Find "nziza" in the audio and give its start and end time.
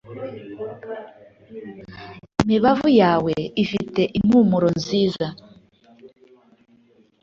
4.77-5.25